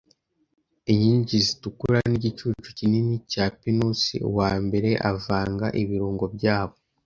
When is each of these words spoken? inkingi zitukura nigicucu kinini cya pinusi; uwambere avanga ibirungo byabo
inkingi 0.91 1.37
zitukura 1.47 1.97
nigicucu 2.09 2.69
kinini 2.77 3.15
cya 3.31 3.45
pinusi; 3.59 4.13
uwambere 4.29 4.89
avanga 5.11 5.67
ibirungo 5.81 6.25
byabo 6.35 6.75